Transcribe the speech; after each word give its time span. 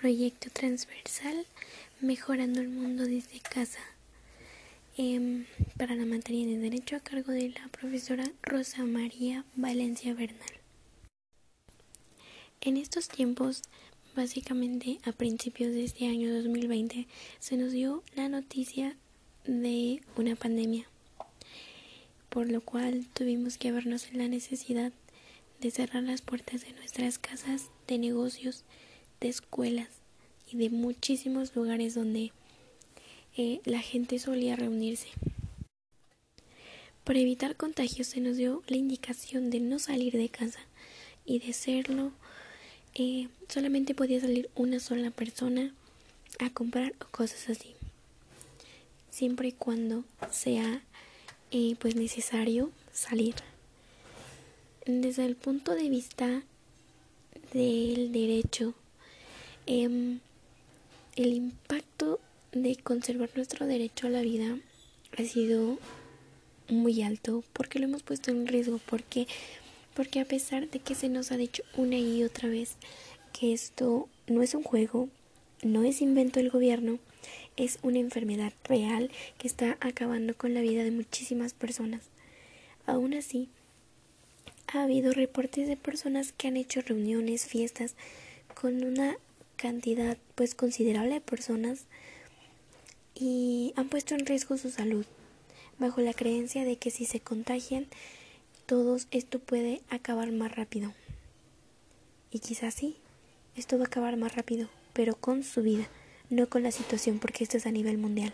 proyecto 0.00 0.48
transversal 0.50 1.44
Mejorando 2.00 2.60
el 2.60 2.68
Mundo 2.68 3.04
desde 3.04 3.40
Casa 3.40 3.80
em, 4.96 5.44
para 5.76 5.96
la 5.96 6.06
materia 6.06 6.46
de 6.46 6.56
Derecho 6.56 6.94
a 6.94 7.00
cargo 7.00 7.32
de 7.32 7.48
la 7.48 7.66
profesora 7.68 8.30
Rosa 8.42 8.84
María 8.84 9.44
Valencia 9.56 10.14
Bernal. 10.14 10.52
En 12.60 12.76
estos 12.76 13.08
tiempos, 13.08 13.62
básicamente 14.14 15.00
a 15.04 15.10
principios 15.10 15.72
de 15.72 15.82
este 15.82 16.06
año 16.06 16.32
2020, 16.32 17.08
se 17.40 17.56
nos 17.56 17.72
dio 17.72 18.04
la 18.14 18.28
noticia 18.28 18.96
de 19.46 20.00
una 20.16 20.36
pandemia, 20.36 20.86
por 22.28 22.48
lo 22.48 22.60
cual 22.60 23.04
tuvimos 23.14 23.58
que 23.58 23.72
vernos 23.72 24.06
en 24.12 24.18
la 24.18 24.28
necesidad 24.28 24.92
de 25.60 25.72
cerrar 25.72 26.04
las 26.04 26.22
puertas 26.22 26.60
de 26.60 26.72
nuestras 26.74 27.18
casas, 27.18 27.70
de 27.88 27.98
negocios, 27.98 28.64
de 29.20 29.28
escuelas 29.28 29.88
y 30.50 30.56
de 30.56 30.70
muchísimos 30.70 31.54
lugares 31.54 31.94
donde 31.94 32.32
eh, 33.36 33.60
la 33.64 33.80
gente 33.80 34.18
solía 34.18 34.56
reunirse. 34.56 35.08
Para 37.04 37.20
evitar 37.20 37.56
contagios 37.56 38.08
se 38.08 38.20
nos 38.20 38.36
dio 38.36 38.62
la 38.66 38.76
indicación 38.76 39.50
de 39.50 39.60
no 39.60 39.78
salir 39.78 40.12
de 40.12 40.28
casa 40.28 40.60
y 41.24 41.38
de 41.38 41.52
serlo 41.52 42.12
eh, 42.94 43.28
solamente 43.48 43.94
podía 43.94 44.20
salir 44.20 44.50
una 44.54 44.80
sola 44.80 45.10
persona 45.10 45.74
a 46.38 46.50
comprar 46.50 46.94
o 47.00 47.06
cosas 47.10 47.48
así 47.48 47.74
siempre 49.18 49.48
y 49.48 49.52
cuando 49.52 50.04
sea 50.30 50.82
eh, 51.50 51.74
pues 51.80 51.96
necesario 51.96 52.70
salir 52.92 53.34
desde 54.86 55.24
el 55.24 55.34
punto 55.34 55.74
de 55.74 55.88
vista 55.88 56.42
del 57.52 58.12
derecho 58.12 58.74
em, 59.68 60.18
el 61.16 61.32
impacto 61.32 62.18
de 62.52 62.74
conservar 62.76 63.30
nuestro 63.36 63.66
derecho 63.66 64.06
a 64.06 64.10
la 64.10 64.22
vida 64.22 64.58
ha 65.16 65.24
sido 65.24 65.78
muy 66.68 67.02
alto 67.02 67.44
porque 67.52 67.78
lo 67.78 67.84
hemos 67.84 68.02
puesto 68.02 68.30
en 68.30 68.46
riesgo 68.46 68.80
porque 68.86 69.26
porque 69.94 70.20
a 70.20 70.24
pesar 70.24 70.68
de 70.68 70.78
que 70.78 70.94
se 70.94 71.08
nos 71.08 71.32
ha 71.32 71.36
dicho 71.36 71.62
una 71.76 71.96
y 71.96 72.22
otra 72.24 72.48
vez 72.48 72.76
que 73.38 73.52
esto 73.52 74.08
no 74.26 74.42
es 74.42 74.54
un 74.54 74.62
juego 74.62 75.08
no 75.62 75.84
es 75.84 76.02
invento 76.02 76.40
del 76.40 76.50
gobierno 76.50 76.98
es 77.56 77.78
una 77.82 77.98
enfermedad 77.98 78.52
real 78.64 79.10
que 79.36 79.48
está 79.48 79.76
acabando 79.80 80.36
con 80.36 80.54
la 80.54 80.60
vida 80.60 80.84
de 80.84 80.90
muchísimas 80.90 81.54
personas. 81.54 82.02
Aún 82.86 83.14
así, 83.14 83.48
ha 84.68 84.84
habido 84.84 85.12
reportes 85.12 85.66
de 85.66 85.76
personas 85.76 86.32
que 86.32 86.48
han 86.48 86.56
hecho 86.56 86.80
reuniones, 86.82 87.46
fiestas 87.46 87.96
con 88.54 88.84
una 88.84 89.16
cantidad 89.58 90.16
pues 90.34 90.54
considerable 90.54 91.14
de 91.14 91.20
personas 91.20 91.84
y 93.14 93.74
han 93.76 93.90
puesto 93.90 94.14
en 94.14 94.24
riesgo 94.24 94.56
su 94.56 94.70
salud 94.70 95.04
bajo 95.78 96.00
la 96.00 96.14
creencia 96.14 96.64
de 96.64 96.76
que 96.76 96.90
si 96.90 97.04
se 97.04 97.20
contagian 97.20 97.86
todos 98.64 99.08
esto 99.10 99.38
puede 99.38 99.82
acabar 99.90 100.32
más 100.32 100.54
rápido. 100.54 100.94
Y 102.30 102.38
quizás 102.40 102.74
sí, 102.74 102.96
esto 103.56 103.76
va 103.76 103.84
a 103.84 103.86
acabar 103.86 104.16
más 104.16 104.34
rápido, 104.34 104.68
pero 104.92 105.14
con 105.14 105.42
su 105.42 105.62
vida 105.62 105.88
no 106.30 106.48
con 106.48 106.62
la 106.62 106.70
situación, 106.70 107.18
porque 107.18 107.44
esto 107.44 107.56
es 107.56 107.66
a 107.66 107.70
nivel 107.70 107.98
mundial. 107.98 108.32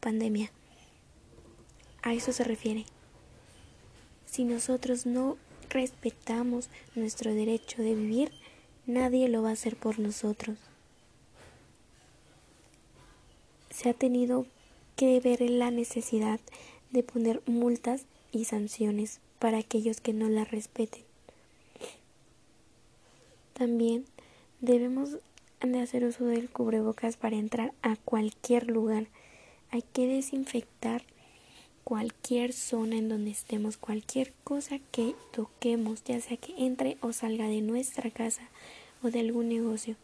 Pandemia. 0.00 0.50
A 2.02 2.14
eso 2.14 2.32
se 2.32 2.44
refiere. 2.44 2.84
Si 4.26 4.44
nosotros 4.44 5.06
no 5.06 5.36
respetamos 5.68 6.68
nuestro 6.94 7.32
derecho 7.34 7.82
de 7.82 7.94
vivir, 7.94 8.30
nadie 8.86 9.28
lo 9.28 9.42
va 9.42 9.50
a 9.50 9.52
hacer 9.52 9.76
por 9.76 9.98
nosotros. 9.98 10.58
Se 13.70 13.88
ha 13.88 13.94
tenido 13.94 14.46
que 14.96 15.20
ver 15.20 15.40
la 15.48 15.70
necesidad 15.70 16.40
de 16.90 17.02
poner 17.02 17.42
multas 17.46 18.04
y 18.32 18.44
sanciones 18.44 19.20
para 19.38 19.58
aquellos 19.58 20.00
que 20.00 20.12
no 20.12 20.28
la 20.28 20.44
respeten. 20.44 21.02
También 23.54 24.04
debemos 24.60 25.18
de 25.60 25.80
hacer 25.80 26.04
uso 26.04 26.24
del 26.24 26.50
cubrebocas 26.50 27.16
para 27.16 27.36
entrar 27.36 27.72
a 27.82 27.96
cualquier 27.96 28.70
lugar. 28.70 29.06
Hay 29.70 29.82
que 29.82 30.06
desinfectar 30.06 31.02
cualquier 31.90 32.52
zona 32.52 32.98
en 32.98 33.08
donde 33.08 33.32
estemos, 33.32 33.76
cualquier 33.76 34.32
cosa 34.44 34.78
que 34.92 35.16
toquemos, 35.32 36.04
ya 36.04 36.20
sea 36.20 36.36
que 36.36 36.54
entre 36.56 36.96
o 37.00 37.12
salga 37.12 37.48
de 37.48 37.62
nuestra 37.62 38.12
casa 38.12 38.48
o 39.02 39.10
de 39.10 39.18
algún 39.18 39.48
negocio. 39.48 39.96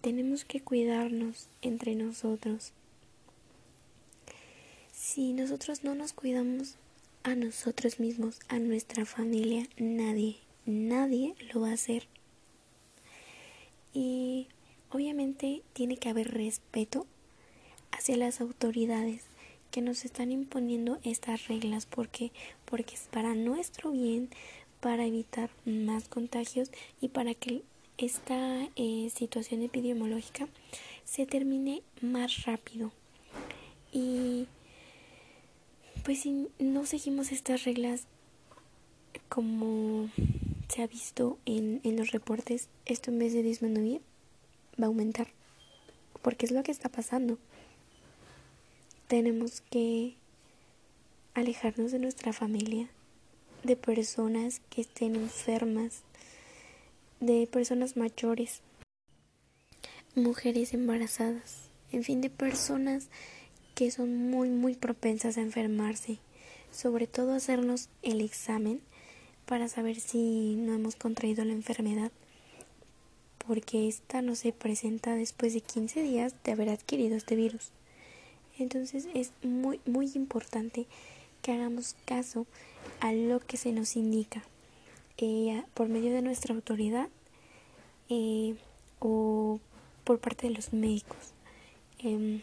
Tenemos 0.00 0.46
que 0.46 0.62
cuidarnos 0.62 1.50
entre 1.60 1.94
nosotros. 1.94 2.72
Si 4.94 5.34
nosotros 5.34 5.84
no 5.84 5.94
nos 5.94 6.14
cuidamos 6.14 6.76
a 7.22 7.34
nosotros 7.34 8.00
mismos, 8.00 8.40
a 8.48 8.58
nuestra 8.58 9.04
familia, 9.04 9.68
nadie, 9.76 10.38
nadie 10.64 11.34
lo 11.52 11.60
va 11.60 11.68
a 11.68 11.74
hacer. 11.74 12.08
Y 13.92 14.48
obviamente 14.90 15.60
tiene 15.74 15.98
que 15.98 16.08
haber 16.08 16.32
respeto 16.32 17.06
hacia 17.92 18.16
las 18.16 18.40
autoridades 18.40 19.24
que 19.70 19.82
nos 19.82 20.04
están 20.04 20.32
imponiendo 20.32 20.98
estas 21.04 21.48
reglas 21.48 21.86
porque 21.86 22.32
porque 22.64 22.94
es 22.94 23.08
para 23.10 23.34
nuestro 23.34 23.92
bien 23.92 24.30
para 24.80 25.04
evitar 25.06 25.50
más 25.64 26.08
contagios 26.08 26.70
y 27.00 27.08
para 27.08 27.34
que 27.34 27.62
esta 27.98 28.68
eh, 28.76 29.10
situación 29.14 29.62
epidemiológica 29.62 30.48
se 31.04 31.26
termine 31.26 31.82
más 32.00 32.44
rápido 32.44 32.92
y 33.92 34.46
pues 36.04 36.20
si 36.20 36.48
no 36.58 36.86
seguimos 36.86 37.32
estas 37.32 37.64
reglas 37.64 38.06
como 39.28 40.08
se 40.68 40.82
ha 40.82 40.86
visto 40.86 41.38
en, 41.46 41.80
en 41.84 41.96
los 41.96 42.10
reportes, 42.12 42.68
esto 42.84 43.10
en 43.10 43.18
vez 43.18 43.32
de 43.32 43.42
disminuir, 43.42 44.00
va 44.80 44.84
a 44.84 44.88
aumentar. 44.88 45.28
Porque 46.22 46.46
es 46.46 46.52
lo 46.52 46.62
que 46.62 46.72
está 46.72 46.88
pasando. 46.88 47.38
Tenemos 49.08 49.60
que 49.60 50.16
alejarnos 51.34 51.92
de 51.92 52.00
nuestra 52.00 52.32
familia, 52.32 52.88
de 53.62 53.76
personas 53.76 54.60
que 54.68 54.80
estén 54.80 55.14
enfermas, 55.14 56.02
de 57.20 57.46
personas 57.46 57.96
mayores, 57.96 58.62
mujeres 60.16 60.74
embarazadas, 60.74 61.70
en 61.92 62.02
fin, 62.02 62.20
de 62.20 62.30
personas 62.30 63.06
que 63.76 63.92
son 63.92 64.28
muy, 64.28 64.50
muy 64.50 64.74
propensas 64.74 65.38
a 65.38 65.42
enfermarse. 65.42 66.18
Sobre 66.72 67.06
todo 67.06 67.32
hacernos 67.32 67.88
el 68.02 68.20
examen 68.20 68.80
para 69.44 69.68
saber 69.68 70.00
si 70.00 70.56
no 70.56 70.74
hemos 70.74 70.96
contraído 70.96 71.44
la 71.44 71.52
enfermedad, 71.52 72.10
porque 73.46 73.86
esta 73.86 74.20
no 74.20 74.34
se 74.34 74.52
presenta 74.52 75.14
después 75.14 75.54
de 75.54 75.60
15 75.60 76.02
días 76.02 76.34
de 76.42 76.50
haber 76.50 76.70
adquirido 76.70 77.14
este 77.16 77.36
virus. 77.36 77.70
Entonces 78.58 79.08
es 79.14 79.32
muy, 79.42 79.80
muy 79.86 80.10
importante 80.14 80.86
que 81.42 81.52
hagamos 81.52 81.94
caso 82.04 82.46
a 83.00 83.12
lo 83.12 83.40
que 83.40 83.56
se 83.56 83.72
nos 83.72 83.96
indica 83.96 84.42
eh, 85.18 85.62
por 85.74 85.88
medio 85.88 86.12
de 86.12 86.22
nuestra 86.22 86.54
autoridad 86.54 87.08
eh, 88.08 88.56
o 88.98 89.60
por 90.04 90.18
parte 90.18 90.48
de 90.48 90.54
los 90.54 90.72
médicos. 90.72 91.34
Em, 91.98 92.40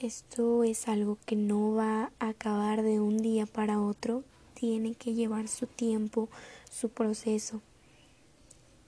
esto 0.00 0.64
es 0.64 0.88
algo 0.88 1.18
que 1.26 1.36
no 1.36 1.74
va 1.74 2.10
a 2.18 2.28
acabar 2.28 2.82
de 2.82 3.00
un 3.00 3.18
día 3.18 3.46
para 3.46 3.80
otro, 3.80 4.22
tiene 4.54 4.94
que 4.94 5.14
llevar 5.14 5.48
su 5.48 5.66
tiempo, 5.66 6.28
su 6.70 6.88
proceso. 6.88 7.60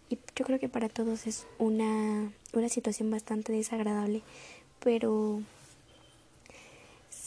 Y 0.09 0.19
yo 0.35 0.45
creo 0.45 0.59
que 0.59 0.69
para 0.69 0.89
todos 0.89 1.27
es 1.27 1.47
una, 1.59 2.33
una 2.53 2.69
situación 2.69 3.11
bastante 3.11 3.53
desagradable, 3.53 4.23
pero 4.81 5.41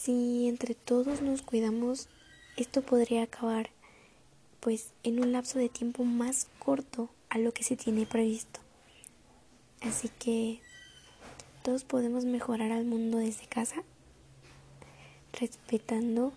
si 0.01 0.47
entre 0.47 0.75
todos 0.75 1.21
nos 1.21 1.41
cuidamos, 1.41 2.07
esto 2.55 2.81
podría 2.81 3.23
acabar 3.23 3.69
pues 4.61 4.91
en 5.03 5.21
un 5.21 5.33
lapso 5.33 5.59
de 5.59 5.67
tiempo 5.67 6.05
más 6.05 6.47
corto 6.57 7.09
a 7.29 7.37
lo 7.37 7.53
que 7.53 7.63
se 7.63 7.75
tiene 7.75 8.05
previsto. 8.05 8.61
Así 9.81 10.09
que 10.19 10.61
todos 11.63 11.83
podemos 11.83 12.23
mejorar 12.23 12.71
al 12.71 12.85
mundo 12.85 13.17
desde 13.17 13.47
casa, 13.47 13.83
respetando 15.33 16.31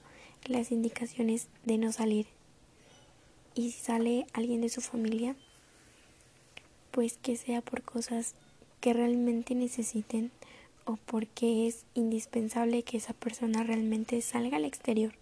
las 0.45 0.73
indicaciones 0.73 1.47
de 1.65 1.79
no 1.79 1.93
salir. 1.93 2.27
Y 3.55 3.71
si 3.71 3.81
sale 3.81 4.27
alguien 4.33 4.61
de 4.61 4.71
su 4.71 4.81
familia, 4.81 5.37
pues 6.91 7.17
que 7.17 7.37
sea 7.37 7.61
por 7.61 7.83
cosas 7.83 8.35
que 8.81 8.93
realmente 8.93 9.55
necesiten 9.55 10.33
o 10.85 10.97
porque 10.97 11.67
es 11.67 11.85
indispensable 11.95 12.83
que 12.83 12.97
esa 12.97 13.13
persona 13.13 13.63
realmente 13.63 14.21
salga 14.21 14.57
al 14.57 14.65
exterior. 14.65 15.13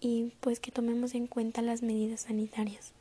Y 0.00 0.32
pues 0.40 0.60
que 0.60 0.70
tomemos 0.70 1.14
en 1.14 1.26
cuenta 1.26 1.62
las 1.62 1.82
medidas 1.82 2.22
sanitarias. 2.22 2.92